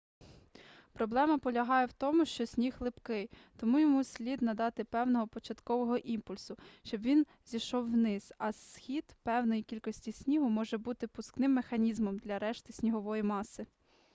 [0.93, 7.01] проблема полягає в тому що сніг липкий тому йому слід надати певного початкового імпульсу щоб
[7.01, 13.23] він зійшов вниз а схід певної кількості снігу може бути пускним механізмом для решти снігової
[13.23, 13.65] маси